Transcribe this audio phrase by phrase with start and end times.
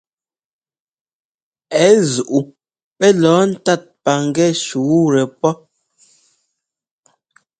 [1.85, 2.39] Ɛ zuʼu
[2.97, 5.53] pɛ́ lɔɔ ńtat paŋgɛ́ shǔtɛ pɔ́.